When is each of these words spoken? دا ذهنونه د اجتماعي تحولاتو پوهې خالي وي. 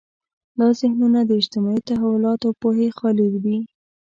دا 0.59 0.67
ذهنونه 0.79 1.19
د 1.25 1.31
اجتماعي 1.41 1.81
تحولاتو 1.89 2.47
پوهې 2.61 2.87
خالي 2.97 3.27
وي. 3.43 3.59